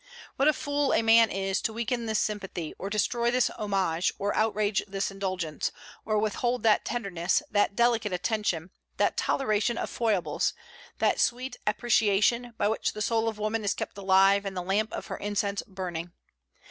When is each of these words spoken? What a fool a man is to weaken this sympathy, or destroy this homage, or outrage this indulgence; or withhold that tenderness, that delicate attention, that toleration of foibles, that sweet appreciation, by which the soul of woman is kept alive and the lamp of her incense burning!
What 0.35 0.47
a 0.47 0.53
fool 0.53 0.93
a 0.95 1.03
man 1.03 1.29
is 1.29 1.61
to 1.61 1.71
weaken 1.73 2.07
this 2.07 2.17
sympathy, 2.17 2.73
or 2.79 2.89
destroy 2.89 3.29
this 3.29 3.51
homage, 3.51 4.11
or 4.17 4.33
outrage 4.35 4.81
this 4.87 5.11
indulgence; 5.11 5.71
or 6.05 6.17
withhold 6.17 6.63
that 6.63 6.83
tenderness, 6.83 7.43
that 7.51 7.75
delicate 7.75 8.11
attention, 8.11 8.71
that 8.97 9.15
toleration 9.15 9.77
of 9.77 9.91
foibles, 9.91 10.55
that 10.97 11.19
sweet 11.19 11.57
appreciation, 11.67 12.55
by 12.57 12.67
which 12.67 12.93
the 12.93 13.01
soul 13.03 13.29
of 13.29 13.37
woman 13.37 13.63
is 13.63 13.75
kept 13.75 13.95
alive 13.95 14.43
and 14.43 14.57
the 14.57 14.63
lamp 14.63 14.91
of 14.91 15.05
her 15.05 15.17
incense 15.17 15.61
burning! 15.67 16.11